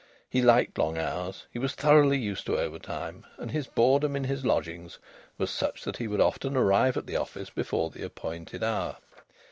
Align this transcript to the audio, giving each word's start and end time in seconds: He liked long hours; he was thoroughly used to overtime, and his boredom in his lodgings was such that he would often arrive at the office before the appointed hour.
He 0.27 0.41
liked 0.41 0.79
long 0.79 0.97
hours; 0.97 1.45
he 1.51 1.59
was 1.59 1.75
thoroughly 1.75 2.17
used 2.17 2.47
to 2.47 2.57
overtime, 2.57 3.23
and 3.37 3.51
his 3.51 3.67
boredom 3.67 4.15
in 4.15 4.23
his 4.23 4.43
lodgings 4.43 4.97
was 5.37 5.51
such 5.51 5.83
that 5.83 5.97
he 5.97 6.07
would 6.07 6.19
often 6.21 6.57
arrive 6.57 6.97
at 6.97 7.05
the 7.05 7.17
office 7.17 7.51
before 7.51 7.91
the 7.91 8.01
appointed 8.01 8.63
hour. 8.63 8.97